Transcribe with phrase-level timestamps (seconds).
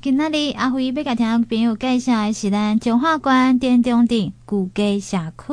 [0.00, 5.52] 今仔日阿辉要甲听朋友介绍的是咱中华关电中镇古街社区。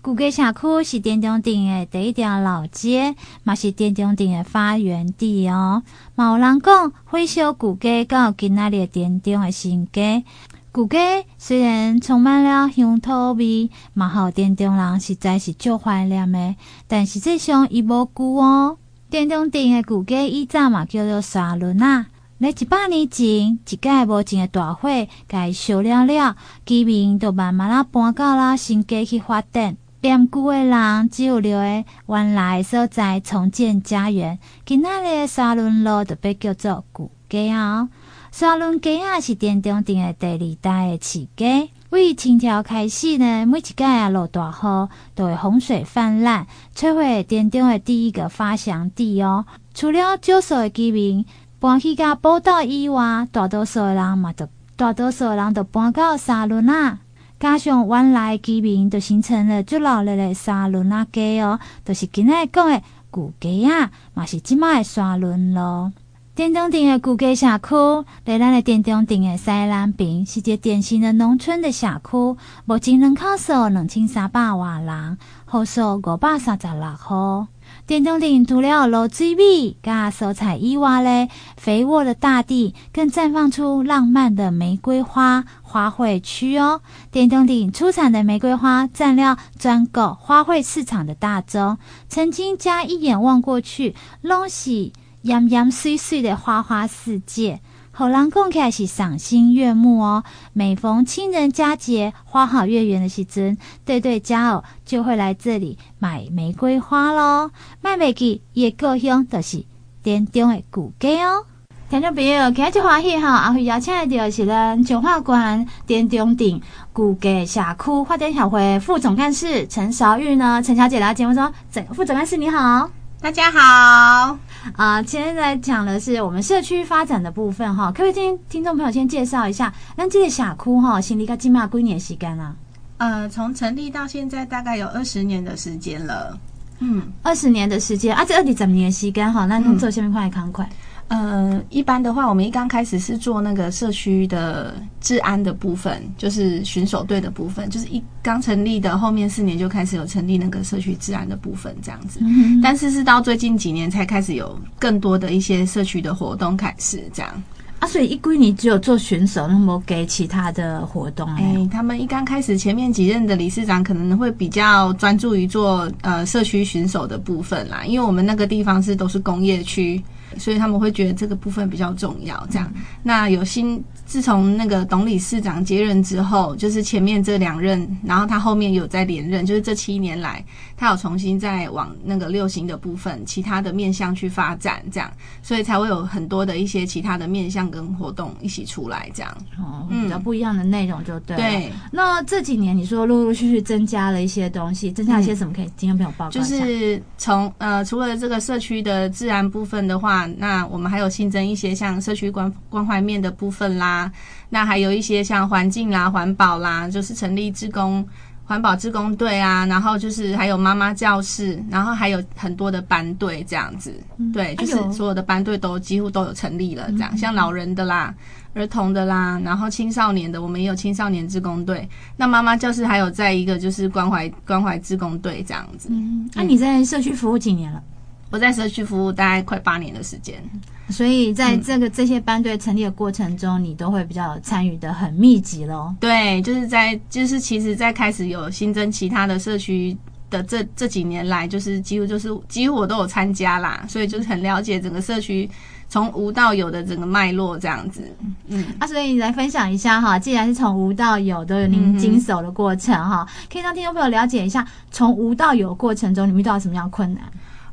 [0.00, 5.82] 古街社区是电中镇的第一条老街，嘛是电中镇的发源地哦。
[6.14, 10.22] 嘛有人讲，火烧古街到今仔日电中的新街。
[10.70, 16.54] 古街虽然充满了乡土味，嘛好电中人实在是足怀念的，
[16.86, 18.78] 但实际上伊无旧哦。
[19.10, 22.06] 电中镇的古街以前嘛叫做沙仑啊。
[22.40, 24.88] 在一百年前，一届无尽的大火，
[25.28, 29.76] 甲伊烧了了，居民就慢慢啊搬到了新街去发展。
[30.02, 34.38] 念旧的人只有留在原来所在重建家园。
[34.66, 37.88] 今仔日的沙仑路就被叫做古街哦。
[38.30, 41.70] 沙仑街啊是电中镇的第二大的市街。
[41.88, 49.46] 为清朝开始呢，每一届啊落大雨，都会洪水泛滥，摧毁电中的第一个发祥地哦。
[49.72, 51.24] 除了少数的居民。
[51.64, 54.46] 搬去甲宝岛以外，大多数的人嘛，就
[54.76, 56.98] 大多数的人都搬到沙仑啊。
[57.40, 65.90] 加上原来居民，就形成了最老的沙仑啊街哦，就是今日讲的古街啊，嘛是即卖的沙仑咯。
[66.34, 72.36] 电中镇的古街社区，在咱的电中镇的西南边，是一个典型的农村的社区，
[72.66, 77.46] 目前人口数两千三百万人，户数五百三十六户。
[77.86, 86.80] 电中镇除了露水美、加色彩以外嘞，肥沃的大地更绽放出浪漫的玫瑰花花卉区哦。
[87.10, 91.76] 电中镇出产的玫瑰花占了全国花卉市场的大宗，
[92.08, 94.90] 曾经加一眼望过去，拢是
[95.22, 97.60] 艳艳水水的花花世界。
[97.96, 100.24] 好人讲起来是赏心悦目哦。
[100.52, 107.52] 每逢亲人佳节、花好月圆的时阵，对对佳偶就会来这里买玫瑰花喽。
[107.80, 109.64] 买玫瑰也够香，就是
[110.02, 111.46] 店中的古街哦。
[111.88, 116.60] 听众朋友，今日欢喜哈，阿辉邀请的是咱中华馆店中镇
[116.92, 122.90] 古街社区发展协会副总干事陈韶玉呢，陈小姐来节目中，整副总干事你好。
[123.24, 124.38] 大家好，
[124.76, 132.54] 啊，今天在讲的是我们社区发展的部分哈，可不可以听听众朋友先介绍一下，那这个社区哈，成立到今嘛几年时间啊？
[132.98, 136.38] 呃，从成立到现在大概有二十年的时间了，
[136.80, 140.68] 嗯，二十年的时间啊，这二十年时间哈，那你做下面快看快。
[141.08, 152.20] 呃，一般的话，我们一刚开始是做那个社区的治安的部分，就是巡守队的部分，就是一刚成立的后面四年就开始有成立那个社区治安的部分这样子。
[152.22, 157.42] 嗯、但是是到最近几年才开始有更多的一些社区的活动开始这样。
[157.80, 161.28] 啊，所以一归你只有做巡守，那么给其他的活动？
[161.34, 170.02] 哎、欸，他们一刚开始前面几任的理事长可能会比较专注于做呃社区巡守的部分啦，因为我们那个地方是都是工业区。
[170.38, 172.72] 所以他们会觉得这个部分比较重要，这样。
[173.02, 180.44] 那有新，自从那个董理事长接任之后，就是前面这两任，然后他后面有在连任，就是这七年来，
[180.76, 185.10] 他有重新再往那个六型的部分，其他的面向去发展，这样，
[185.42, 189.36] 所以才会有很多的一些其他的面向跟活动一起出来，这样。
[189.58, 191.36] 哦，比较不一样的内容就对。
[191.36, 191.72] 对。
[191.92, 195.52] 那这几年你说陆陆续续增加了一些东西，增加了一些什么？
[195.52, 196.30] 可以今天朋友报告。
[196.30, 200.28] 就是从呃，除了这个社区的治安部分的话。
[200.36, 204.10] 那我们还有新增一些像社区关关怀面的部分啦，
[204.48, 208.06] 那还有一些像环境啦、环保啦，就是成立志工
[208.46, 213.94] 环保志工队啊，然后就是还有妈妈教室，然后还有很多的班队这样子，
[214.32, 217.16] 对，就是所有的班队都几乎都有成立了，这样。
[217.16, 218.14] 像老人的啦、
[218.52, 221.88] 儿童的啦，然后青少年的，我们也有青少年志工队。
[222.16, 225.88] 那妈妈教室还有在一个就是关怀关怀志工队这样子。
[225.90, 227.82] 嗯，那你在社区服务几年了？
[228.30, 230.42] 我在社区服务大概快八年的时间，
[230.90, 235.94] 所以在这个这些班队成立的过程中，你都会比较参与的很密集咯。
[235.98, 239.96] 对，就是在就是其实，在开始有新增其他的社区
[240.28, 245.48] 的这这几年来，就是几乎就是几乎我都有参加啦，所以就是很了解整个社区
[245.88, 248.02] 从无到有的整个脉络这样子。
[248.48, 257.22] 嗯，啊，所以你来分享一下哈，既然是从无到有都有您经手的过程哈，可以让听众朋友了解一下，从无到有过程中，你遇到什么样的困难？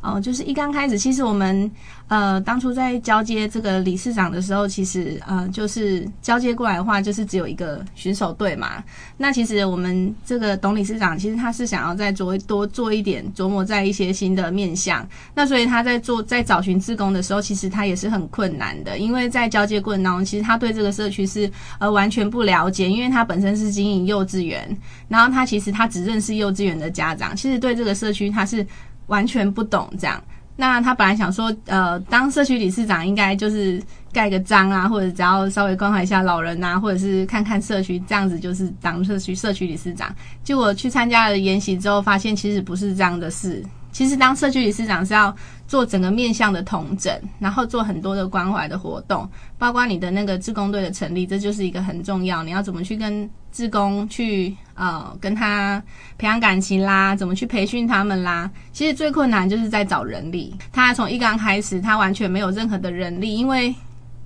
[0.02, 1.70] 哦，就是一刚开始，其实我们
[2.08, 8.84] 呃当初在交接这个理事长的时候，其实呃就是交接过来的话，就是只有一个巡守队嘛。
[9.16, 15.08] 那其实我们这个董理事长其实他是想要再做多做一点琢磨，在一些新的面向。
[15.36, 24.76] 那所以他在做在找寻志工的时候，其实他也是很困难的，因为在交接过程当中，其实他对这个社区是呃完全不了解，因为他本身是经营幼稚园，
[25.08, 28.66] 然后他其实他只认识幼稚园的家长，其实对这个社区他是。
[29.12, 30.24] 完全不懂这样，
[30.56, 33.82] 那他本来想说，呃，当社区理事长应该就是
[34.14, 40.16] 盖个章啊，或者只要稍微关怀一下老人啊，或者是看看社区，这样子就是当社区社区理事长。
[40.44, 43.64] 结果去参加了研习之后，发现其实不是这样的事。
[43.92, 45.36] 其实当社区理事长是要
[45.68, 52.44] 做整个面向的统整，然后做很多的关怀的活动，包括你的那个志工队的成立，这就是一个很重要。
[52.44, 55.82] 你要怎么去跟志工去呃跟他
[56.18, 58.50] 培养感情啦，怎么去培训他们啦？
[58.72, 60.56] 其实最困难就是在找人力。
[60.72, 63.74] 他从一刚开始，他完全没有任何的人力，因为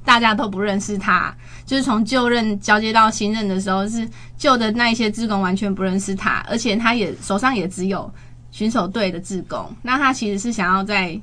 [0.03, 1.35] 大家都不认识他。
[1.65, 4.07] 就是从旧任交接到新任的时候，是
[4.37, 8.11] 旧的那一些志工完全不认识他，而且他也手上也只有。
[8.55, 11.19] 巡守队的志工，那他其实是想要在，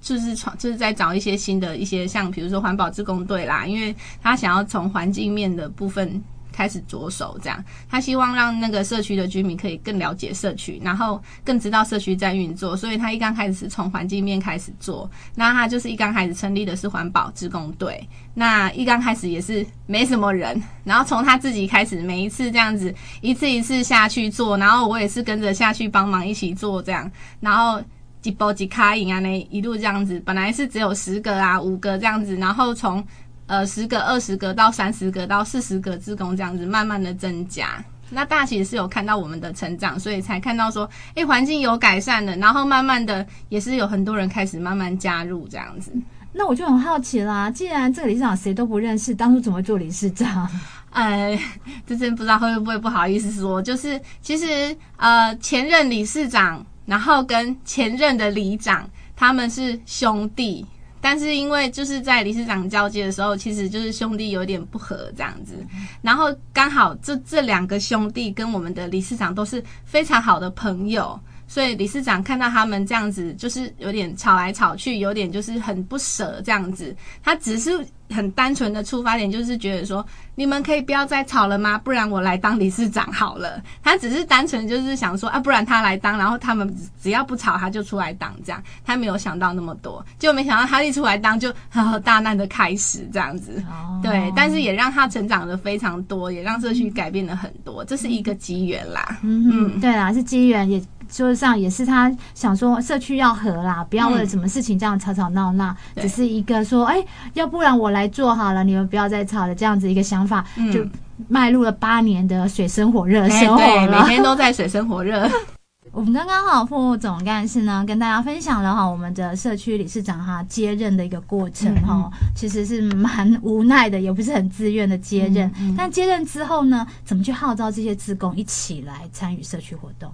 [0.00, 6.20] 就是创，就是在找一些新的一些，像比如说环保志工队啦，因为他想要从环境面的部分。
[6.54, 15.10] 开始着手这样，他希望让那个社区的居民可以更了解社区，然后更知道社区在运作，所以他一刚开始是从环境面开始做。
[15.34, 27.10] 那他就是一刚开始成立的是环保志工队，那一刚开始也是没什么人，然后从他自己开始，每一次这样子一次一次下去做，然后我也是跟着下去帮忙一起做这样，
[27.40, 27.82] 然后
[28.22, 33.04] 几波几卡影啊，那一路这样子，本来是只有十个啊五个这样子，然后从。
[33.46, 45.92] 呃，十个、二十个到三十个到四十个志工这样子慢慢的增加，那大家其实是有看到我们的成长，所以才看到说，哎、欸，环境有改善了，然后慢慢的也是有很多人开始慢慢加入这样子。
[46.32, 50.48] 那我就很好奇啦，既然这个理事长谁都不认识，当初怎么做理事长？
[50.90, 51.38] 呃，
[51.86, 60.64] 这真不知道会不会不好意思说，就是其实呃前任理事长，然后跟前任的里长他们是兄弟。
[61.04, 65.52] 但是因为就是在理事长交接的时候，其实就是兄弟有点不和这样子，
[66.00, 77.86] 然后刚好这这两个兄弟跟我们的理事长都是非常好的朋友，所以理事长看到他们这样子，就是有点吵来吵去，有点就是很不舍这样子，他只是。
[78.10, 80.04] 很单纯的出发点就是觉得说，
[80.34, 81.78] 你们可以不要再吵了吗？
[81.78, 83.62] 不然我来当理事长好了。
[83.82, 88.62] 他只是单纯就是想说啊，不然他来当，然后他们只要不吵，他就出来当这样。
[88.84, 93.62] 他没有想到那么多，就没想到他一出来当就好大难的开始这样子。
[94.02, 99.18] 对，但是也让他成长的非常多，也让社区改变了很多，这是一个机缘啦。
[99.22, 100.82] 嗯嗯，对啦，是机缘也。
[101.14, 110.84] 就是上也是他想说社区要和啦，不要为了什么事情这样吵吵闹闹，嗯、只是一个说，哎、欸，要不然我来做好了，你们不要再吵了，这样子一个想法，嗯、就
[111.28, 115.30] 迈入了八年的水深火热生活了，欸、对，每天都在水深火热。
[115.92, 125.46] 我们刚刚好副总干事呢，跟大家分享了哈我们的社区理事长哈接任的一个过程哈，嗯、其实是蛮无奈的，也不是很自愿的接任。
[125.60, 130.10] 嗯嗯、但接任之后呢，怎么去号召这些职工一起来参与社区活动？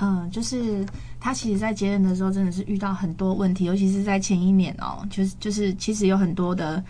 [0.00, 0.84] 嗯，就是
[1.20, 6.82] 他其实，在接任的时候，真的是遇到很多问题，尤其是在前一年哦，就是就是，其实有很多的。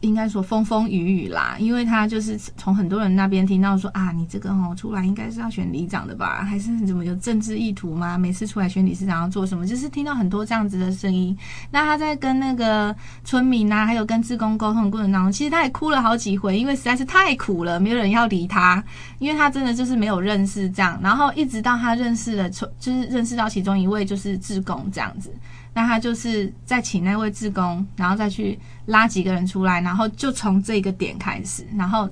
[0.00, 8.18] 应该说风风雨雨啦，因为他就是从很多人那边听到说啊，你这个哦出来应该是要选里长的吧，还是怎么有政治意图吗？
[8.18, 9.66] 每次出来选理事长要做什么？
[9.66, 11.36] 就是听到很多这样子的声音。
[11.70, 12.94] 那他在跟那个
[13.24, 18.82] 村民啊，还有跟志工沟通的过程当中，其实他也哭了好几回，因为实在是太苦了，没有人要理他，
[19.18, 20.98] 因为他真的就是没有认识这样。
[21.02, 25.32] 然后一直到他认识了，就是认识到其中一位就是志工这样子。
[25.74, 32.08] 那他就是再请那位志工，然后再去拉几个人出来，然后就从这个点开始，然后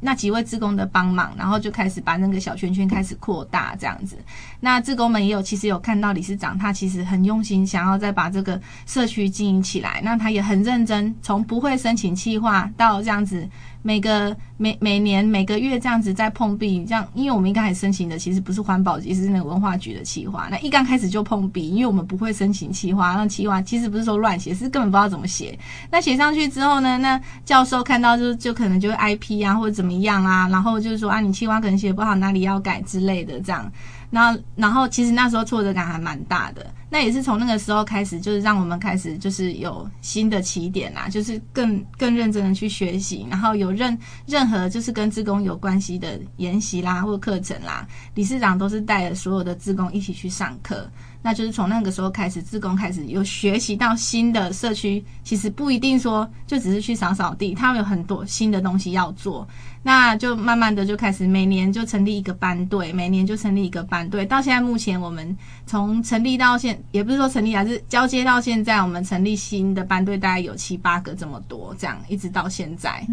[0.00, 4.16] 那几位志工的帮忙，然后就开始把那个小圈圈开始扩大这样子。
[4.60, 10.00] 那志工们也有其实有看到理事长，他其实很用心，想要再把这个社区经营起来。
[10.04, 13.48] 那他也很认真，从不会申请企划到这样子。
[13.82, 20.48] 每个每每年每个月这样子在碰壁，这样，因为我们一开始申请的其实不是环保局，是那个文化局的企划。
[20.50, 25.58] 那一刚开始就碰壁，因为我们不会申请企划，那企划其实不是说乱写，是根本不知道怎么写。
[25.90, 33.70] 那写上去之后呢，那教授看到就就可能就会挨批啊，或者怎么样啊，然后就是说啊，你企划可能写不好，哪里要改之类的这样。
[34.10, 36.66] 然后，然后其实那时候挫折感还蛮大的。
[36.90, 43.96] 那也是从那个时候开始，就是让我们开始就是有新的起点啦，就是更更认真的去学习，然后有任
[44.26, 50.90] 任何就是跟自工有关系的研习啦或课程啦，理事长都是带着所有的自工一起去上课。
[51.28, 59.46] 那就是从那个时候开始，自工开始有学习到新的社区，其实不一定说就只是去扫扫地，他们有很多新的东西要做。
[59.82, 64.24] 那就慢慢的就开始每年就成立一个班队，每年就成立一个班队。
[64.24, 73.06] 到现在目前，我们从成立到现，也不是说成立，还是交接到现在，我们成立新的班队大概有七八个这么多，这样一直到现在。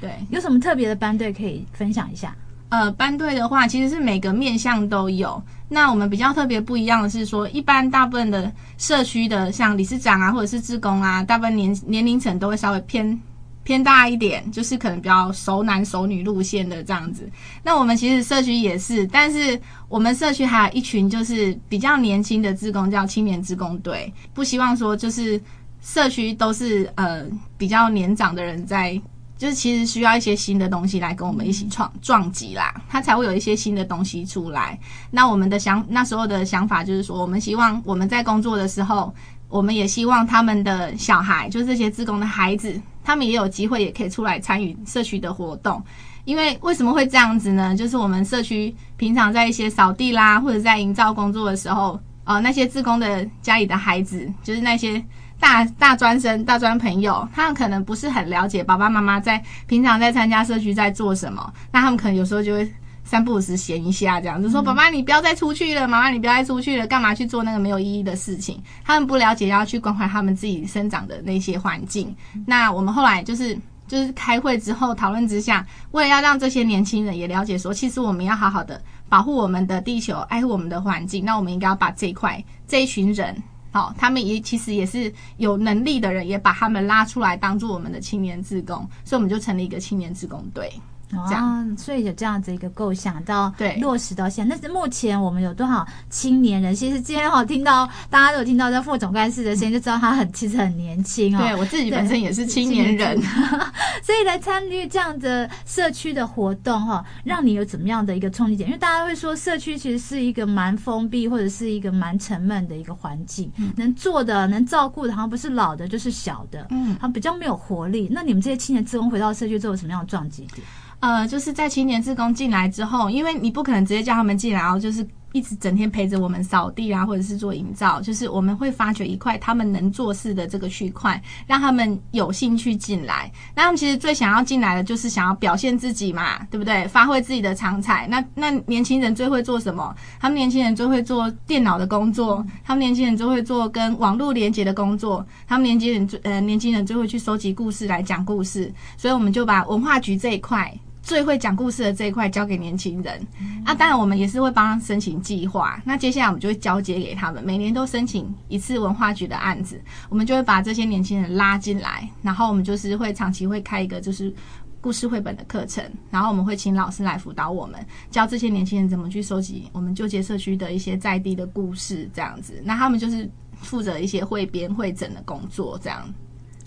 [0.00, 2.32] 对，有什么特别的班队可以分享一下？
[2.68, 5.40] 呃，班队的话，其实是每个面向都有。
[5.68, 13.20] 那我们比较特别不一样的是说，一般大部分的社区的，像理事长啊，或者是志工啊，大部分年年龄层都会稍微偏
[13.62, 17.28] 偏大一点，就是可能比较熟男熟女路线的这样子。
[17.62, 24.12] 那我们其实社区也是，但是我们社区还有一群就是比较年轻的志工，叫青年志工队。
[24.34, 25.40] 不希望说就是
[25.80, 27.24] 社区都是呃
[27.56, 29.00] 比较年长的人在。
[29.38, 34.78] 就是其实需要一些新的东西来跟我们一起创撞击啦，它才会有一些新的东西出来。
[35.10, 39.14] 那我们的想那时候的想法就是说，我们希望我们在工作的时候，
[39.48, 45.82] 我们也希望他们的小孩，就是这些自工的孩子，他们也有机会也可以出来参与社区的活动。
[46.24, 47.76] 因为为什么会这样子呢？
[47.76, 55.04] 就是我们社区平常在一些扫地啦，或者在营造工作的时候，呃，那些自工的家里的孩子，就是那些。
[55.38, 62.72] 大大专生、大专朋友，他们可能不是很了解爸爸妈妈在平常在参加社区在做什么，那他们可能有时候就会
[63.04, 72.12] 三不五时闲一下，这样就说：“爸爸，你不要再出去了，妈妈，你不要再出去了，干嘛去做那个没有意义的事情？”他们不了解要去关怀他们自己生长的那些环境。
[72.46, 83.40] 那我们后来就是就是开会之后讨论之下，为了要让这些年轻人也了解说，其实我们要好好的保护我们的地球，爱护我们的环境，那我们应该要把这一块这一群人。
[83.76, 90.72] 好，他们也其实也是有能力的人，也把他们拉出来当做我们的青年志工，所以我们就成立一个青年志工队。
[91.12, 94.56] 啊，所以有这样子一个构想到落实到现在。
[94.56, 96.74] 但是目前我们有多少青年人？
[96.74, 101.38] 其实今天哈听到大家都有听到在副总干事的声音，就知道他很其实很年轻哦。
[101.40, 103.20] 对，我自己本身也是青年人，
[104.02, 108.68] 所以来参与这样的社区的活动哈，让你有怎么样的一个冲击点？
[108.68, 118.08] 因为大家会说社区其实是一个蛮封闭或者是一个蛮沉闷的一个环境，能做的、能照顾的，好像不是老的，就是小的，嗯，他比较没有活力。
[118.10, 120.66] 那你们这些青年自工回到社区之后，有什么样的撞击点？
[121.00, 128.00] 呃，就是在青年志工进来之后，因为你不可能直接叫他们进来，然后就是一直整天陪着我们扫地啊，或者是做营造。
[128.00, 133.30] 就是我们会发掘一块他们能做事的这个区块，让他们有兴趣进来。
[133.54, 136.88] 那他们其实最想要进来的就是想要表现自己嘛，对不对？
[136.88, 138.06] 发挥自己的长才。
[138.08, 139.94] 那那年轻人最会做什么？
[140.18, 148.72] 他们年轻人最会做电脑的工作，他们年轻人最会做跟网络连接的工作，他们年轻人最呃年轻人最会去收集故事来讲故事。
[148.96, 150.74] 所以我们就把文化局这一块。
[151.06, 153.24] 最会讲故事的这一块交给年轻人，
[153.64, 155.80] 啊，当然我们也是会帮他申请计划。
[155.84, 164.34] 那接下来我们就会交接给他们，每年都申请一次文化局的案子，我们就会把这些年轻人拉进来，然后我们就是会长期会开一个就是
[164.80, 167.78] 故事绘本的课程，然后我们会请老师来辅导我们，
[168.10, 172.60] 教这些年轻人怎么去收集我们旧街社区的一些在地的故事，这样子。
[172.64, 176.04] 那他们就是负责一些汇编汇整的工作，这样。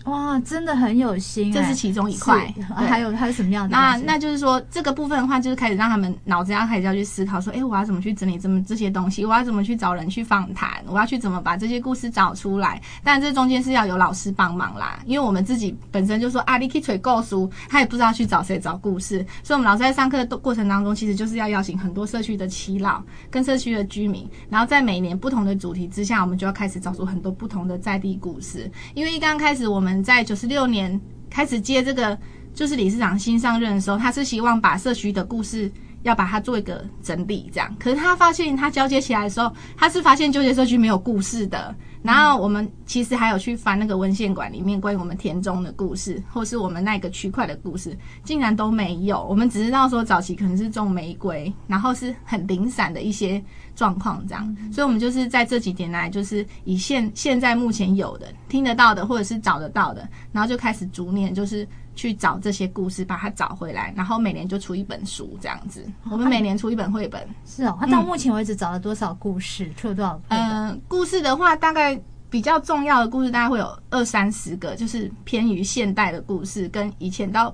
[0.10, 2.54] 哇，真的很有心，这是其中一块。
[2.74, 3.78] 还有还有什么样的？
[3.78, 9.24] 那那就是说，这个部分的话，就是开始让他们脑子要开始要去思考，说，哎，我要怎么去整理这么这些东西？
[9.26, 10.70] 我要怎么去找人去访谈？
[10.88, 12.82] 我要去怎么把这些故事找出来？
[13.04, 28.72] 但这中间是要有老师帮忙啦，因为我们自己本身就说啊，你可以吹够书，他也不知道去找谁找故事，所以我们老师在上课的过程当中，其实就是要邀请很多社区的耆老跟社区的居民，然后在每年不同的主题之下，我们就要开始找出很多不同的在地故事。
[28.94, 32.18] 因为一刚开始我们在九十六年开始接这个，
[32.54, 35.72] 就是理事长新上任的时候，他是希望把社区的故事
[36.04, 37.76] 要把它做一个整理，这样。
[37.80, 41.76] 可是他发现他交接起来的时候，他是发现纠结社区没有故事的。
[42.02, 49.22] 然后我们其实还有去翻那个文献馆里面关于我们田中的故事，或是我们那个区块的故事，竟然都没有。
[49.26, 53.44] 我们只知道说早期可能是种玫瑰，然后是很零散的一些
[53.80, 54.46] 状况这样。
[54.74, 65.86] 所以，我们就是在这几年来，就是以现现在目前有的听得到的，或者是找得到的，然后就开始逐年就是去找这些故事，把它找回来，然后每年就出一本书这样子。
[66.12, 67.26] 我们每年出一本绘本。
[67.46, 69.72] 是哦，他到目前为止找了多少故事？
[69.78, 70.22] 出了多少？
[70.28, 71.98] 嗯，故事的话大概。
[72.32, 77.52] 比较重要的故事大概会有二三十个，就是偏于现代的故事，跟以前到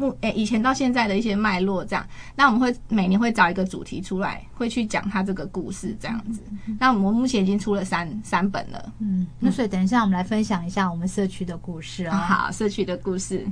[0.00, 2.04] 目诶以前到现在的一些脉络这样。
[2.34, 6.40] 那我们会每年会找一个主题出来，会去讲它这个故事这样子。
[6.78, 8.92] 那我们目前已经出了三三本了。
[8.98, 12.18] 嗯，那所以等一下我们来分享一下我们社区的故事啊、哦。
[12.18, 13.46] 好，社区的故事。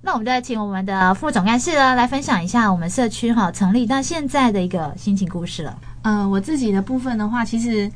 [0.00, 5.78] 那我们再请我们的副总干事呢来分享一下我们社区哈成立到现在的一个心情故事了。
[6.02, 7.90] 呃，我自己的部分的话，其实。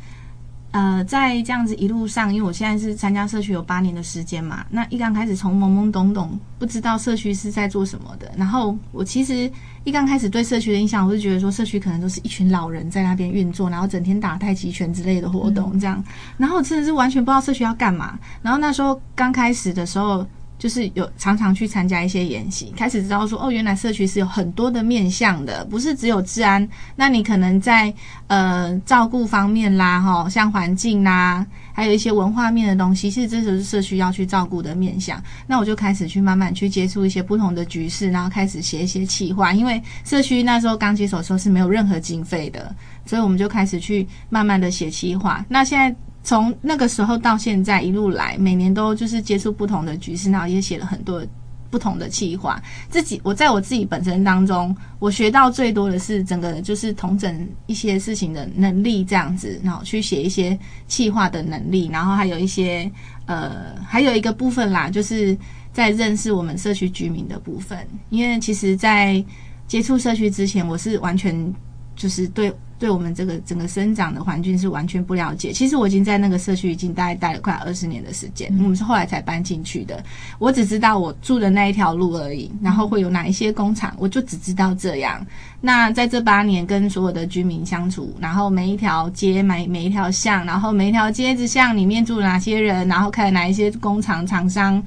[0.71, 9.51] 呃，在这样子一路上，因为我现在是参加社区有八年的时间嘛，那一刚开始从懵懵懂懂不知道社区是在做什么的，然后我其实
[9.85, 16.05] 一刚开始对社区的印象，我是觉得说社区可能都是一群老人在那边运作，然后整天打太极拳之类的活动这样，
[16.37, 18.19] 然后真的是完全不知道社区要干嘛。
[18.43, 20.27] 然后那时候刚开始的时候，
[20.59, 26.69] 就是有常常去参加一些研习，开始知道说哦，原来社区是有很多的面向的，不是只有治安。
[26.97, 27.95] 那你可能在
[28.27, 35.23] 呃照顾方面啦，哈，像环境啦，还有一些文化面的东西，其实这就是社区要去照顾的面向。
[35.47, 39.53] 那我就开始去慢慢去接触一些不同的局势，然后开始写一些企划。
[39.53, 42.75] 因为社区那时候刚接手的时候是没有任何经费的，
[43.07, 45.45] 所以我们就开始去慢慢的写企划。
[45.49, 45.95] 那现在。
[46.23, 51.25] 从那个时候到现在一路来，每年都就是接触不同的局势，然后也写了很多
[51.71, 52.63] 不同的企划。
[52.91, 62.91] 自己我在我自己本身当中，我学到最多的是整个就是统整一些事情的能力，这样子，然后去写一些企划的能力，然后还有一些
[63.27, 65.37] 呃，还有一个部分啦，就是
[65.73, 67.79] 在认识我们社区居民的部分。
[68.11, 69.25] 因为其实，在
[69.67, 71.55] 接触社区之前，我是完全
[71.97, 72.53] 就是对。
[72.78, 75.52] 对我们这个整个生长的环境是完全不了解。
[75.52, 80.02] 其实我已经在那个社区已经大概待了快二十年的时间，我们是后来才搬进去的。
[80.38, 85.26] 我只知道我住的那一条路而已，然后会有哪一些工厂，我就只知道这样。
[85.61, 94.82] 那在这八年跟所有的居民相处，然后每一条街、每每一条巷，然后每一条街子巷里面住哪些人，然后看哪一些工厂厂商。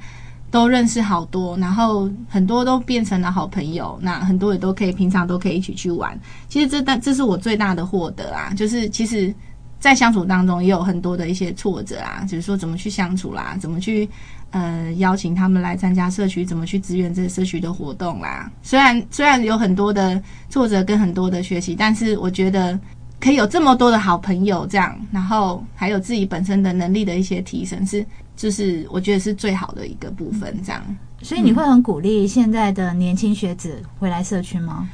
[0.52, 3.98] 都认识好多，然后很多都变成了好朋友。
[4.02, 6.16] 那很多也都可以平常都可以一起去玩。
[6.46, 9.34] 其实这但这是我最大的获得啊，就是其实，
[9.80, 14.06] 在相处当中也有很多的一些挫折啊，就是说怎么去相处啦，怎么去
[14.50, 18.52] 呃邀请他们来参加社区，怎么去支援这个社区的活动啦。
[18.62, 22.78] 虽然虽然有很多的挫折跟很多的学习，但是我觉得
[23.18, 28.04] 可以有这么多的好朋友这样，然后还有自己本身的能力的一些提升是。
[28.36, 30.82] 就是我觉得是最好的一个部分，这样。
[31.22, 34.88] 所以你会很鼓励现在的年轻学子回来社区吗？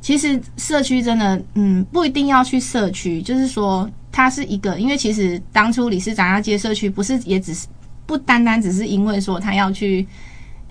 [0.00, 7.68] 其实社区真的，嗯，不一定要去社区，就是说它是一个，因为其实当初理事长要接社区，不是也只是
[8.06, 10.06] 不单单只是因为说他要去。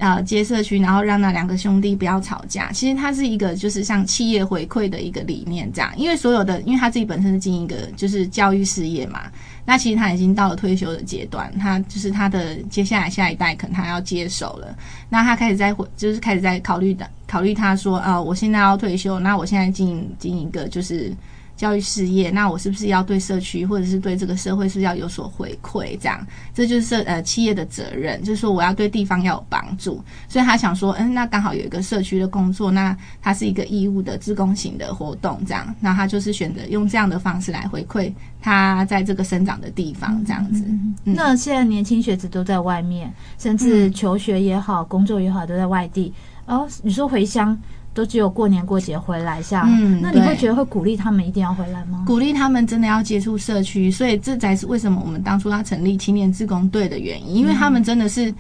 [0.02, 2.72] 呃，接社区，然后让那两个兄弟不要吵架。
[2.72, 5.94] 其实他是一个，就是像企业回馈的一个理念这样。
[5.96, 9.32] 因为所有的，因为他自己本身是经营一个就是教育事业嘛，
[9.64, 14.76] 那其实他已经到了退休的阶段，他就是他的接下来下一代可能他要接手了。
[15.08, 21.16] 那他开始在回就是开始在考虑的，考虑他说，啊、我现在要退休，那我现在经营经营一个就是。
[21.62, 25.96] 教育事业，那我是不是要对社区或者是对这个社会是要有所回馈？
[26.00, 30.04] 这样，这就是呃企业的责任，就是说我要对地方要有帮助。
[30.28, 40.64] 所以他想说，嗯，那刚好有一个社区的工作，那它是一个义务的自工型的活动，这样，那他就是选择用这样的方式来回馈他在这个生长的地方，这样子。
[40.68, 46.12] 嗯嗯、那现在年轻学子都在外面，甚至求学也好，工作也好，都在外地。
[46.48, 47.56] 哦，你说回乡？
[47.94, 52.04] 都只有过年过节回来下，嗯，那你会觉得会鼓励他们一定要回来吗？
[52.08, 58.34] 鼓励他们真的要接触社区，所以这才是为什么我们当初要成立青年志工队的原因，因为他们真的是，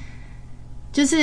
[0.93, 1.17] 就是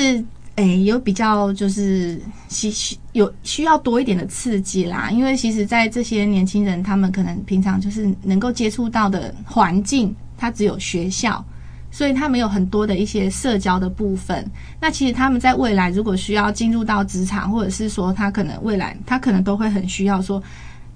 [0.56, 11.42] 诶、欸、有比较就是需需有需要多一点的刺激啦，因为其实，在这些年轻人，他们可能平常就是能够接触到的环境，他只有学校。
[11.90, 14.48] 所以他们有很多的一些社交的部分。
[14.80, 20.42] 那其实他们在未来如果需要进入到职场，或者是说他可能未来他可能都会很需要说。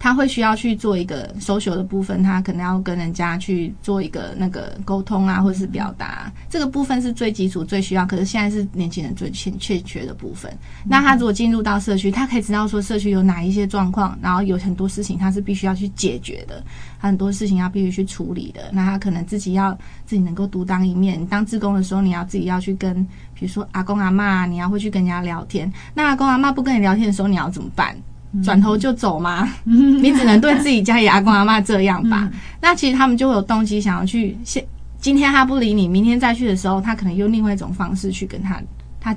[0.03, 8.05] 他会需要去做一个 social 的部分，他可能要跟人家去做一个那个沟通啊，或者是表达，这个部分是最基础、最需要。
[8.05, 10.53] 可是现在是年轻人最欠欠缺的部分。
[10.85, 16.61] 那他如果进入到社区，他可以知道说社区有哪一些状况，然后有很多事情他是必须要去解决的，
[16.99, 18.71] 很多事情要必须去处理的。
[18.73, 19.73] 那他可能自己要
[20.05, 21.25] 自己能够独当一面。
[21.29, 25.73] 当志工的时候，你要自己要去跟，比如说阿公阿嬷，你要会去跟人家聊天。
[25.95, 27.97] 那阿公阿嬷不跟你聊天的时候，你要怎么办？
[28.43, 29.49] 转头就走吗？
[29.65, 32.31] 你只能对自己家里阿公阿妈这样吧。
[32.61, 34.37] 那其实他们就会有动机想要去。
[34.45, 34.65] 现
[35.01, 38.63] 今天他不理你，明天再去的时候，他可能用另外一种方式去跟他
[39.01, 39.13] 他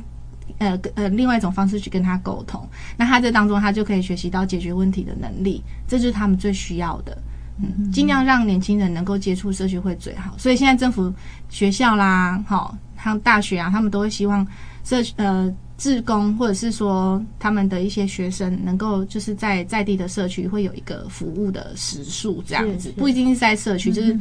[0.58, 2.68] 呃呃另外一种方式去跟他沟通。
[2.98, 7.16] 那他这当中，他就可以学习到解决问题的能力，这就是他们最需要的。
[7.58, 10.34] 嗯，尽量让年轻人能够接触社区会最好。
[10.38, 11.14] 所以现在政府
[11.50, 12.76] 学校啦，好，
[13.06, 14.46] 像大学啊，他们都会希望
[14.84, 15.54] 社呃。
[15.78, 24.18] 志工或者是说他们的一些学生能够就是在在地的社区会有一个服务的时数这样子，不一定是在社区，就是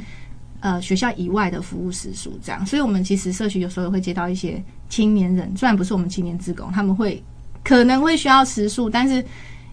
[0.58, 2.66] 呃学校以外的服务时数这样。
[2.66, 7.22] 所以，我们其实社区有时候会接到一些青年人，虽然不是我们青年志工，他们会
[7.62, 9.24] 可能会需要时数，但是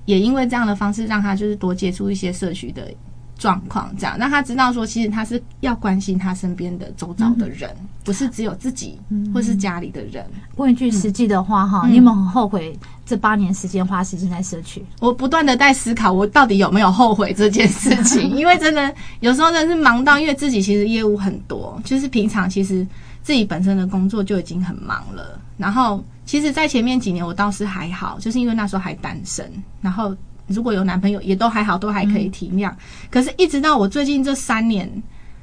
[0.05, 2.93] 也因为这样的方式，让他就是多接触一些社区的。
[3.41, 8.99] 状况这样，让他知道说，其实他是要关心他身边的周遭的人，嗯，不是只有自己，
[9.33, 10.23] 或是家里的人。
[10.57, 14.85] 问一句实际的话哈，嗯，你有没有很后悔这八年时间花时间在社区？
[14.99, 18.29] 我不断的在思考，我到底有没有后悔这件事情？
[18.37, 22.85] 因为真的有时候真的是忙到，因为自己其实业务很多，就是平常其实
[23.23, 25.39] 自己本身的工作就已经很忙了。
[25.57, 29.51] 然后，其实，在前面几年我倒是还好，就是因为那时候还单身，
[29.81, 30.15] 然后
[30.51, 32.71] 如果有男朋友也都还好，都还可以体谅。
[32.71, 32.77] 嗯、
[33.09, 34.87] 可是，一直到我最近这三年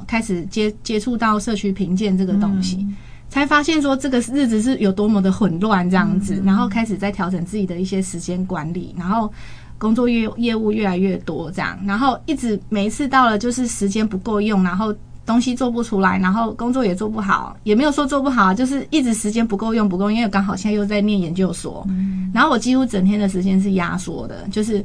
[0.07, 2.77] 开始接接触到社区评鉴这个东西。
[2.77, 2.97] 嗯
[3.31, 9.31] 才发现说这个日子是有多么的混乱这样子，然后开始在调整自己的一些时间管理，然后
[9.77, 14.95] 工作业业务越来越多这样，然后一直每一次到了就是时间不够用，然后
[15.29, 21.87] 东西做不出来，然后工作也做不好，也没有说做不好，就是一直时间不够用不够，因为刚好现在又在念研究所，
[22.35, 24.85] 然后我几乎整天的时间是压缩的，就是。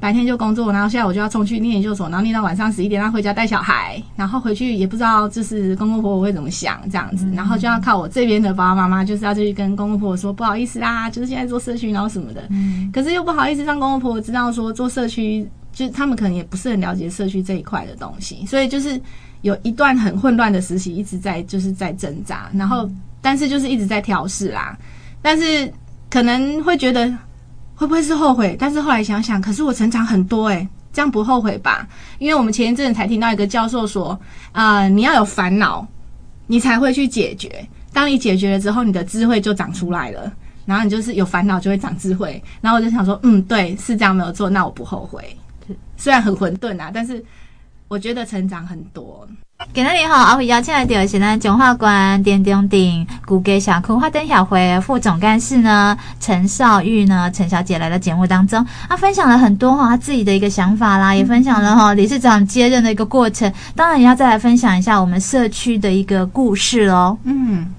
[0.00, 12.46] 白天就工作，然后现在我就要冲去念研究所，然后念到晚上十一点，然后回家带小孩，然后回去也不知道就是公公婆婆会怎么想这样子，然后就要靠我这边的爸爸妈妈，就是要去跟公公婆婆说不好意思啦，就是现在做社区然后什么的，
[12.92, 19.00] 可是又不好意思让公公婆婆知道说做社区，就是他们可能也不是很了解社区这一块的东西，所以就是
[19.44, 24.76] 有一段很混乱的时期，一直在就是在挣扎，然后但是就是一直在调试啦，
[25.22, 25.72] 但是
[26.10, 27.16] 可能会觉得。
[27.76, 28.56] 会不会是后悔？
[28.56, 31.84] 但是后来想想，可是我成长很多诶，这样不后悔吧？
[32.20, 34.16] 因为我们前一阵才听到一个教授说，
[34.52, 35.84] 啊、呃，你要有烦恼，
[36.46, 37.50] 你才会去解决。
[37.92, 40.32] 当你解决了之后，你的智慧就长出来了。
[40.64, 42.40] 然后你就是有烦恼就会长智慧。
[42.60, 45.36] 然后我就想说，嗯，对，是这样没有错，那我不后悔。
[45.96, 47.20] 虽然很混沌啊，但是
[47.94, 49.24] 我觉得成长很多。
[49.72, 67.16] 今天你好，阿辉邀请来的是咱中华关电中顶古给社区花灯小会副总干事呢陈少玉呢陈小姐来到节目当中，她分享了很多哈她自己的一个想法啦，也分享了哈理事长接任的一个过程，当然也要再来分享一下我们社区的一个故事哦。
[67.22, 67.72] 嗯，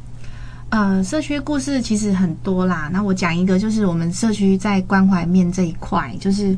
[0.69, 6.56] 呃，社区故事其实很多啦，那我讲一个，就是我们社区在关怀面这一块，就是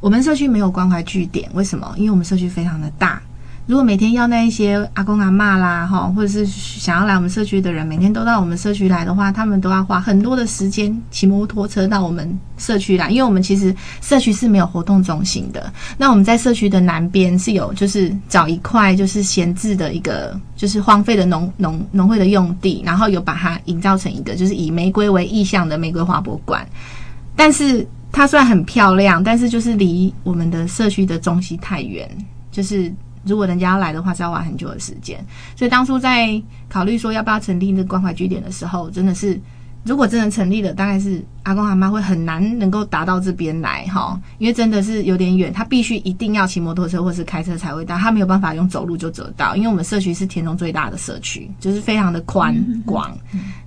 [0.00, 1.92] 我们社区没有关怀据点，为什么？
[1.96, 3.20] 因为我们社区非常的大。
[3.66, 15.70] 如果每天要那一些阿公阿嬷啦，哈，或者是想要来我们社区的人，每天都到我们社区来的话，他们都要花很多的时间骑摩托车到我们社区来，因为我们其实社区是没有活动中心的。
[15.98, 26.66] 那我们在社区的南边是有，就是找一块就是闲置的一个，就是荒废的农农农会的用地，然后有把它营造成一个就是以玫瑰为意象的玫瑰花博馆。
[27.36, 32.08] 但是它虽然很漂亮，但是就是离我们的社区的中心太远，
[32.50, 32.92] 就是。
[33.24, 35.22] 如果人家要来的话，是要花很久的时间。
[35.54, 39.38] 所以当初在考虑说要不要成立那个关怀据点的时候，真的是，
[39.84, 53.14] 如果真的成立了，大概是阿公阿妈会很难能够达到这边来哈，因为真的是有点远，他必须一定要骑摩托车或是开车才会到，他没有办法用走路就走到，因为我们社区是田中最大的社区，就是非常的宽广，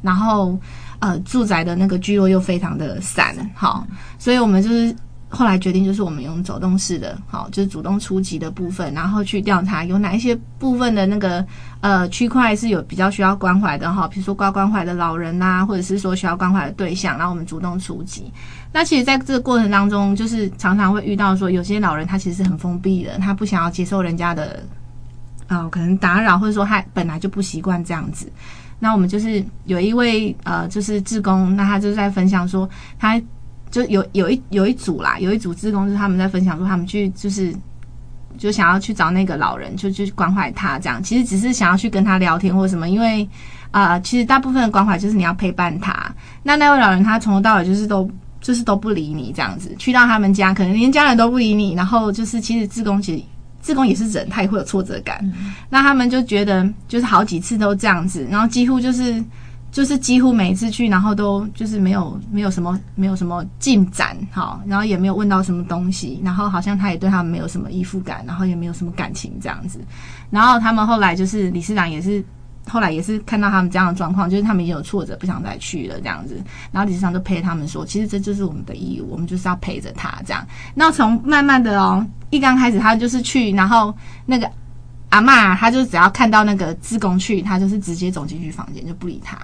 [0.01, 0.57] 然后
[1.01, 3.85] 呃住宅的那个聚落又非常的散，好，
[4.17, 4.95] 所以我们就是。
[5.33, 11.41] 后来决定就是我们用走动式的，好，就是主动出击的部分，然后去调查有哪一些部分的那个
[11.79, 18.29] 呃区块是有比较需要关怀的哈，比如说挂关怀的老人呐、或者是说需要关怀的对象，然后我们主动出击。
[18.73, 24.61] 那其实在这个过程当中，就是常常会遇到说有些老人他其实是很封闭的，他不想要接受人家的
[25.47, 28.29] 啊、可能打扰，或者说他本来就不习惯这样子。
[28.81, 33.21] 那我们就是有一位呃就是志工，那他就在分享说他。
[33.69, 37.55] 就有有一有一组啦，有一组志工就是他们在分享说，他们去就是
[38.37, 41.01] 就想要去找那个老人，就去关怀他这样。
[41.01, 43.25] 其实只是想要去跟他聊天或什么，因为
[43.71, 46.13] 啊、其实大部分的关怀就是你要陪伴他。
[46.43, 53.23] 那那位老人他从头到尾就是都就是都不理你这样子，去到他们家可能连家人都不理你，然后就是其实志工其实
[53.61, 55.19] 志工也是人，他也会有挫折感。
[55.23, 59.23] 嗯、那他们就觉得就是好几次都这样子，然后几乎就是。
[59.71, 69.79] 就是几乎每一次去，然后都就是没有没有什么没有什么进展，好，然后也没有问到什么东西，然后好像他也对他们没有什么依附感，然后也没有什么感情这样子。
[70.29, 72.21] 然后他们后来就是理事长也是
[72.67, 76.41] 后来也是看到他们这样的状况，就是他们也有挫折，不想再去了这样子。
[76.71, 80.45] 然后理事长就陪他们说，其实这就是我们的义务，我们就是要陪着他这样。
[80.73, 83.93] 那从慢慢的哦，一刚开始他就是去，然后
[84.25, 84.49] 那个
[85.09, 89.37] 阿嬷，他就只要看到那个志工去，他就是直接走进去房间就不理他。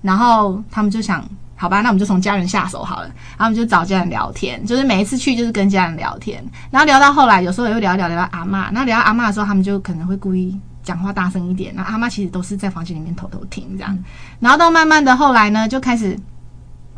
[0.00, 3.10] 然后他们就想，好吧，那我们就从家人下手好了。
[3.38, 6.42] 他们就找家人聊天，就是每一次去就是跟家人聊天。
[6.70, 8.70] 然后聊到后来，有时候也会聊聊聊到阿嬷。
[8.72, 11.72] 那聊到阿嬷的时候，他们就可能会故意讲话大声一点。
[11.74, 13.96] 那阿嬷其实都是在房间里面偷偷听这样。
[14.40, 16.18] 然后到慢慢的后来呢，就开始。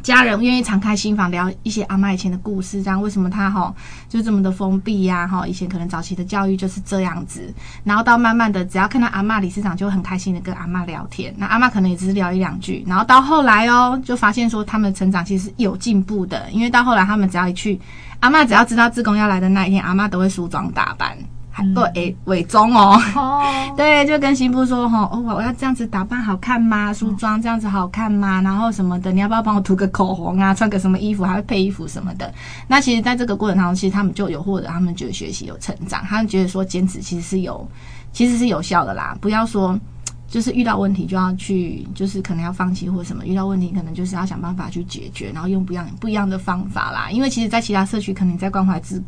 [0.03, 3.75] 家人愿意敞开心房聊一些阿嬷以前的故事，这样为什么她哈
[4.07, 5.27] 就这么的封闭呀？
[5.27, 7.51] 哈，以前可能早期的教育就是这样子，
[7.85, 11.35] 然后到慢慢的，只要看到阿嬷，理事长就很开心的跟阿嬷聊天。
[11.38, 17.81] 那阿嬷可能也只是聊一两句，然后到后来哦，就发现说他们的成长其实有进步的，因为到后来他们只要一去，
[18.20, 21.16] 阿嬷只要知道志工要来的那一天，阿嬷都会梳妆打扮。
[21.57, 23.01] 还对诶伪装哦。
[23.14, 23.43] 哦，
[23.79, 26.93] 对，就跟新妇说哈，哦，我要这样子打扮好看吗？
[26.93, 28.43] 梳妆这样子好看吗？
[28.43, 30.53] 然后什么的，你要不要帮我涂个口红啊？
[30.53, 32.35] 穿个什么衣服，还会配衣服什么的。
[32.67, 37.64] 那其实，在这个过程当中，其实他们就有获得，他们觉得学习有成长，他们觉得说坚持其实是有，
[38.12, 39.17] 其实是有效的啦。
[39.21, 39.79] 不要说。
[40.27, 43.25] 就是遇到问题就要去，就是可能要放弃或什么。
[43.25, 47.09] 遇到问题可能就是要想办法去解决，然后用不一样不一样的方法啦。
[47.09, 49.01] 因为其实，在其他社区，可能在关怀志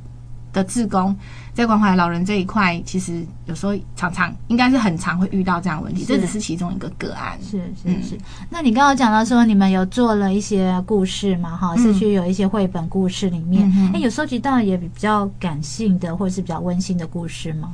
[0.52, 1.16] 的志工，
[1.56, 6.04] 在关怀老人这一块，其实有时候常常应该是很常会遇到这样的问题。
[6.04, 7.38] 这只是其中一个个案。
[7.42, 8.14] 是是是。
[8.16, 11.56] 嗯、那你刚刚讲到说，你们有做了一些故事嘛？
[11.56, 17.72] 哈，社区有一些绘本故事里面，哎、嗯，有收集到也比较感性的或者是比较温馨的故事吗？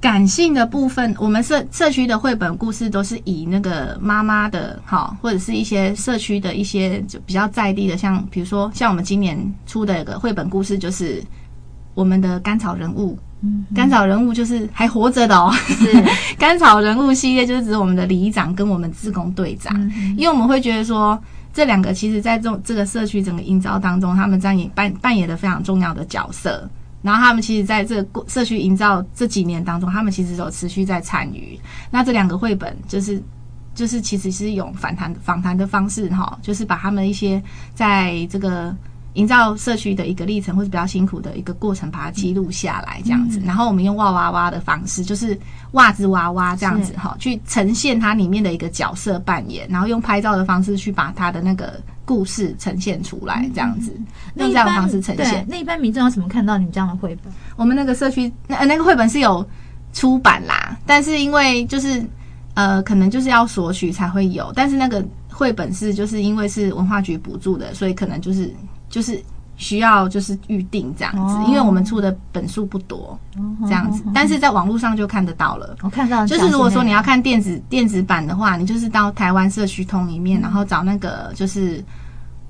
[0.00, 11.24] 感性的部分，我们社社区的绘本故事都是以那个妈妈的哈，或者是一些社区的一些就比较在地的，像比如说像我们今年出的一个绘本故事，就是
[11.94, 13.18] 我们的甘草人物。
[13.42, 15.52] 嗯，甘草人物就是还活着的哦。
[15.66, 15.92] 是
[16.38, 19.72] 甘草人物系列，就是指我们的里长跟我们自工队长，
[20.16, 21.18] 因为我们会觉得说
[21.52, 26.68] 这两个其实在这这个社区整个营造当中，他们扮演扮扮演了非常重要的角色。
[27.02, 31.60] 然后他们其实在这个社区营造这几年当中，他们其实有持续在参与。
[31.90, 33.22] 那这两个绘本就是，
[33.74, 37.42] 就是其实是用访谈访谈的方式哈，就是把他们一些
[37.74, 38.74] 在这个
[39.14, 43.40] 营造社区的一个历程，或是比较辛苦的一个过程，把它记录下来这样子。
[43.44, 45.36] 然后我们用哇哇哇的方式，就是
[45.72, 51.80] 袜子娃娃这样子哈，去呈现它里面的一个角色扮演，然后用拍照的方式去把它的那个。
[52.06, 53.90] 故事呈现出来，这样子，
[54.34, 55.42] 用这样的方式呈现。
[55.48, 57.32] 那一般民众要怎么看到你们这样的绘本？
[57.56, 59.42] 我们那个社区那那个绘本是有
[59.94, 62.04] 出版啦，但是因为就是
[62.52, 64.52] 呃，可能就是要索取才会有。
[64.54, 68.54] 但是那个绘本是就是因为是文化局补助的，所以可能就是
[68.94, 69.20] 就是。
[69.56, 73.16] 需要就是预定这样子，因为我们出的本数不多，
[73.66, 75.76] 这样子，但是在网络上就看得到了。
[75.82, 81.80] 我看到，就是如果说你要看电子电子版的话，你就是到台湾社区通里面，然后找那个就是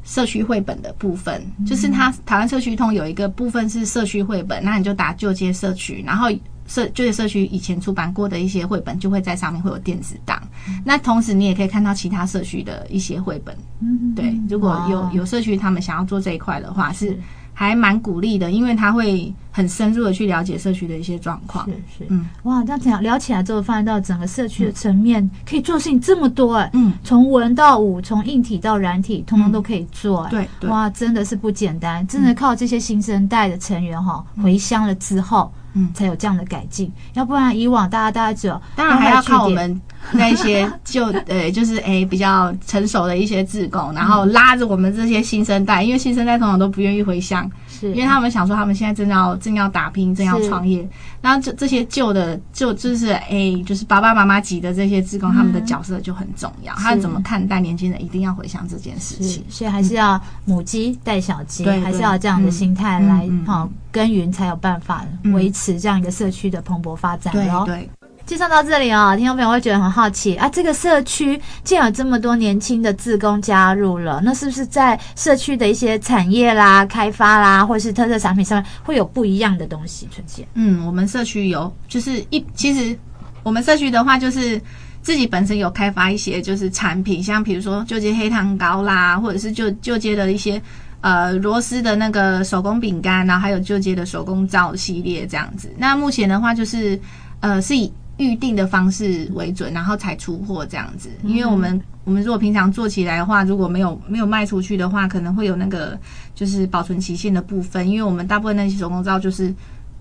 [0.03, 6.31] 社区绘本的部分，就是它台湾社区通有一个部分是社区绘本，那你就打旧街社区，然后。
[6.67, 10.43] 社就业社区以前出版过的一些绘本，就会在上面会有电子档。
[10.69, 13.57] 嗯、那同时你也可以看到其他社区的一些绘本。
[13.81, 17.19] 嗯，对，如果有有社区他们想要做这一块的话，是
[17.53, 21.67] 还蛮鼓励的，因为他会很深入的去了解社区的一些状况。
[21.67, 26.71] 是是，嗯，哇，这样聊聊起来之后，发现到整个社区的层面可以做事情这么多哎。
[26.73, 30.27] 嗯，从文到武，从硬体到软体，通通都可以做。
[30.31, 35.53] 对、嗯，哇，真的是不简单，真的靠这些新生代的成员哈，回乡了之后。
[35.75, 39.81] 嗯，才有这样的改进，要不然以往大家大家只有，当然还要靠我们
[40.15, 47.93] 那一些就呃，就是哎、欸、比较成熟的一些志工，然后拉着我们这些新生代，因为新生代通常都不愿意回乡，是。
[47.93, 50.89] 因为他们想说他们现在正要正要打拼，正要创业，
[51.21, 63.69] 然后这这些旧的就就是哎、欸，就是爸爸妈妈级的这些志工，他们的角色就很重要，他怎么看待年轻人一定要回乡这件事情，所以还是要母鸡带小鸡，还是要这样的心态来好。
[63.91, 67.33] 耕耘才有办法维持这样一个社区的蓬勃发展。
[67.33, 67.89] 对对，
[68.27, 80.47] 介绍到这里哦，听众朋友会觉得很好奇啊，这个社区既然有这么多年轻的志工加入了，那是不是在社区的一些产业啦、开发啦，或是特色产品上面会有不一样的东西出现？
[80.55, 82.99] 嗯，我们社区有，就是一其实
[83.43, 84.61] 我们社区的话，就是
[85.03, 90.61] 自己本身有开发一些就是产品，像比如说旧街黑糖糕啦，或者是旧旧街的一些。
[91.01, 95.71] 呃，螺丝的那个手工饼干，然后还有旧街的手工皂系列这样子。
[95.77, 96.99] 那目前的话，就是
[97.41, 101.09] 呃是以预定的方式为准，然后才出货这样子。
[101.25, 105.99] 因为我们我们如果平常做起来的话，如果没有没有卖出去的话，可能会有那个
[106.35, 107.89] 就是保存期限的部分。
[107.89, 109.53] 因为我们大部分那些手工皂就是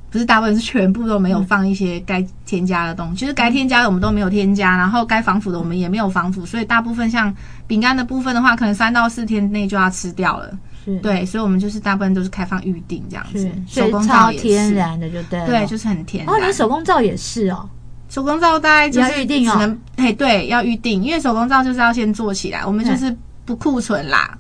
[0.10, 7.34] 不是大部分是全部都没有放一些该添加的东西，就是该添加的我们都没有添加，然后该防腐的我们也没有防腐，所以大部分像
[7.66, 10.58] 饼干的部分的话，可能三到四天内就要吃掉了。
[11.02, 16.36] 对，所以，我们就是大部分都是开放预定这样子，手工皂也是天然的，就对，对，就是很天然。
[16.36, 17.70] 哦，你手工皂也是哦，
[18.14, 24.38] 手工皂大概就是要预定哦，哎，对，要预定，因为手工皂就是要先做起来，我们就是不库存啦。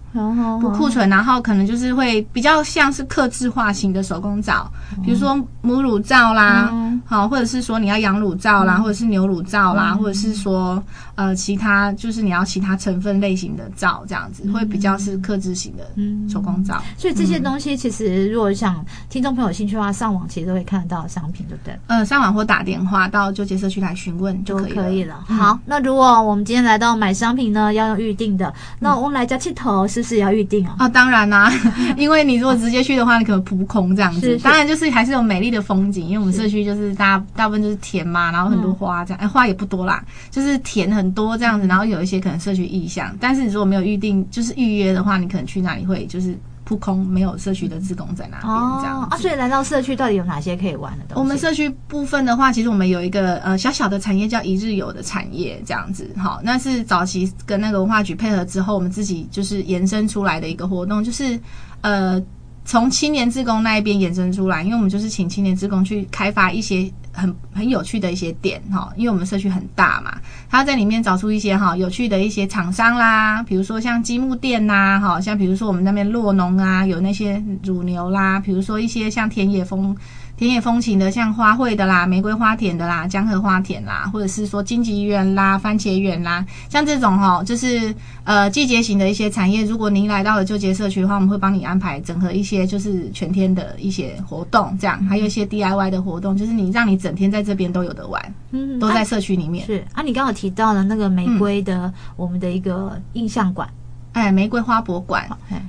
[0.62, 4.72] 不库存，然后可能就是会比较像是克制化型的手工皂，
[5.04, 6.72] 比如说母乳皂啦，
[7.04, 10.82] 好，或者是说你要羊乳皂啦，或者是牛乳皂啦，或者是说
[11.16, 15.84] 呃其他就是你要其他成分类型的皂这样子，会比较是克制型的
[16.32, 16.82] 手工皂。
[16.98, 21.76] 所以这些东西其实如果想听众朋友有兴趣的话，上网其实都会看得到商品，对不对？
[21.88, 24.84] 呃，上网或打电话到纠结社区来询问就可以了。
[24.84, 25.24] 可以了。
[25.28, 30.04] 好，那如果我们今天来到买商品呢，要用预定的，那我们来家气头是。
[30.04, 30.76] 不是也要预定啊？
[30.80, 31.54] 哦，当然啦、啊，
[31.96, 34.38] 因为你如果直接去的话，你可能扑空这样子。
[34.40, 43.16] 当然就是还是有美丽的风景，因为我们社区就是大大大部分就是田嘛，然后很多花这样，哎、嗯，花也不多啦，就是田很多这样子，然后有一些可能社区意向。
[43.20, 46.38] 但是你如果没有预定，就是预约的话，你可能去那里会就是。
[46.66, 51.20] 扑空，没有社区的自工在那边，哦、这样啊，所以来到社区到底有哪些可以玩的东西？
[51.20, 56.10] 我们社区部分的话，其实我们有一个呃小小的产业叫一日游的产业，这样子。
[56.18, 61.38] 好，那是早期跟那个文化局配合之后，我们自己就是延伸出来的一个活动，就是
[61.82, 62.18] 呃
[62.66, 66.92] 从青年志工那一边延伸出来，因为我们就是请青年志工去开发一些。
[67.16, 70.18] 很很有趣的一些点哈，因为我们社区很大嘛，
[70.50, 79.96] 他在里面找出一些哈有趣的一些厂商啦，比如说像积木店呐，哈，像比如说我们那边洛农啊，有那些乳牛啦，比如说一些像田野风。
[80.44, 89.64] 田野风情的，像花卉的啦、玫瑰花田的啦、江河花田啦，或者是说荆棘园啦、番茄园啦，像这种哈，就是呃季节型的一些产业。
[89.64, 99.66] 如果您来到了旧街社区的话，我们会帮你安排整合一些就是全天的一些活动，这样还有一些 DIY 的活动，就是你让你整天在这边都有的玩，嗯，都在社区里面。
[99.66, 103.70] 是啊，你刚好提到了那个玫瑰的，我们的一个印象馆，
[104.12, 105.26] 哎，玫瑰花博馆，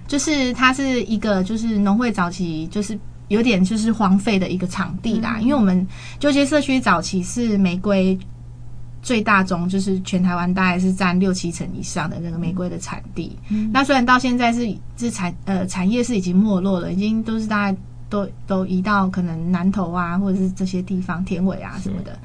[0.08, 2.98] 就是它是一个就是农会早期就是。
[3.28, 5.86] 有点就是荒废的一个场地啦，因为我们
[6.18, 8.18] 旧街社区早期是玫瑰
[9.00, 13.36] 最大宗，就是全台湾大概是占六七成以上的那个玫瑰的产地。
[13.72, 17.78] 那虽然到现在是是产呃产业是已经没落了，已经都是大概
[18.10, 22.18] 都都移到可能南投啊，或者是这些地方田尾啊什么的。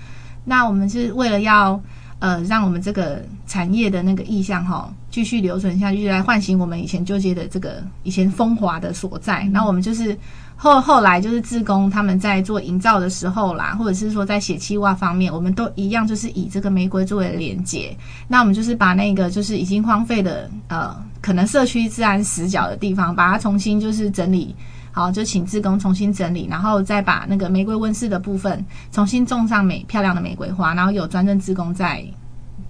[0.44, 1.82] 那我们是为了要
[2.20, 9.44] 呃让我们这个产业的那个意向哈继续留存下去，来唤醒我们以前纠结的这个以前风华的所在。
[9.46, 10.18] 那我们就是。
[10.62, 17.96] 后后来就是自工他们在做营造的时候啦，或者是说在写企划方面，我们都一样，就是以这个玫瑰作为连接。
[18.28, 24.54] 那我们就是把那个就是已经荒废的呃，可能社区治安死角的地方，把它重新就是整理
[24.92, 32.04] 好，就请志工重新整理，然后再把那个玫瑰温室的部分重新种上美漂亮的玫瑰花，然后有专任志工在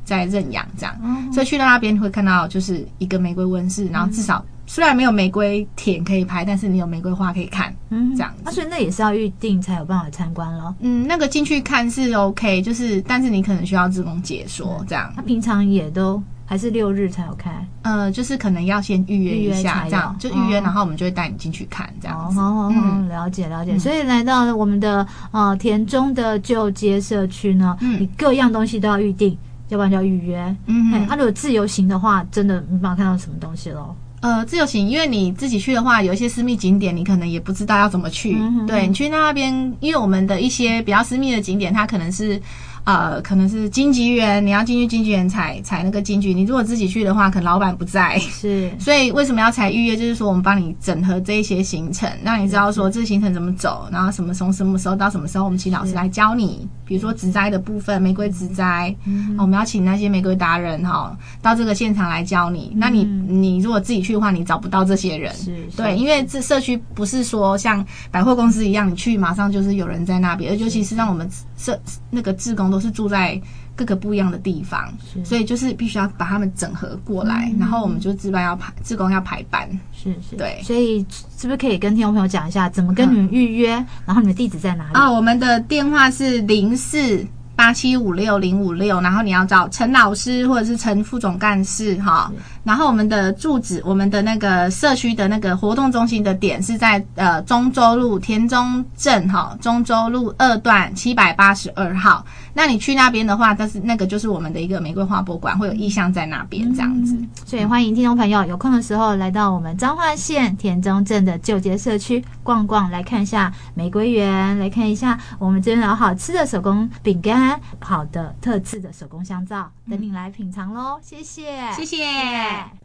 [0.05, 0.95] 在认养这样。
[1.03, 4.45] 嗯，所以去到那边会看到就是一个玫瑰温室，然后至少。
[4.69, 8.43] 虽然没有玫瑰田可以拍，但是你有玫瑰花可以看，嗯，这样子。
[8.45, 10.75] 那、啊、所以那也是要预定才有办法参观咯。
[10.81, 15.11] 嗯，那个进去看是 OK，就是但是你可能需要自工解说、嗯、这样。
[15.15, 22.31] 他平常也都还是六日才有开，呃，就是可能要先预约一下，这样就预约，然后我们就会带你进去看这样。
[22.31, 23.75] 好好好，了解了解。
[23.79, 29.35] 所以来到我们的呃田中的旧街社区呢，嗯，你各样东西都要预定，
[29.69, 30.55] 要不然就要预约。
[30.67, 33.95] 嗯，他、啊、如果自由行的话，真的没办法看到什么东西喽。
[34.21, 38.37] 呃，自由行，因为你自己去的话，有一些私密景点，你可能也不知道要怎么去。
[38.67, 42.41] 对，你去那边，因为我们的一些比较私密的景点，它可能是。
[42.89, 46.33] 呃，可能是金桔园，你要进去金桔园采采那个金桔。
[46.33, 48.17] 你如果自己去的话，可能老板不在。
[48.17, 49.95] 是， 所以为什么要采预约？
[49.95, 56.67] 就是说我们帮你整合这一些行程，让你知道说这个行程怎么走，然后什么从什么时候到什么时候，我们请老师来教你。
[56.83, 62.71] 比如说植栽的部分，玫瑰植栽，嗯、我们要请那些玫瑰达人哈到这个现场来教你。
[62.73, 65.31] 嗯、那你你如果自己去的话，你找不到这些人。
[65.35, 73.39] 是，是对，因为这社区不是说像百货公司一样，你去马上就是有人在那边，而尤其是让我们社那个志工都是住在
[73.75, 74.91] 各个不一样的地方，
[75.23, 81.05] 所以就是必须要把他们整合过来，然后我们就值班要排，自工要排班，是是，对，所以
[81.37, 83.71] 是不是可以跟听众朋友讲一下，怎么跟你们预约？
[84.05, 84.93] 然后你们地址在哪里？
[84.93, 92.31] 啊，我们的电话是零四八七五六零五六，然后你要找陈老师或者是陈副总干事哈。
[92.69, 102.23] 然后我们的住址，我们的那个社区的那个活动中心的点是在呃中州路田中镇哈，中州路二段七百八十二号。
[102.53, 107.17] 那你去那边的话，但是那个就是我们的一个玫瑰花博物馆，会有意向在那边这样子。
[107.43, 120.99] 所以欢迎听众朋友有空的时候来到我们彰化县田中镇的旧街社区逛逛，来看一下玫瑰园，来看一下我们这边有好吃的手工饼干，好的特制的手工香皂，等你来品尝喽。
[121.01, 122.69] 谢谢，谢谢。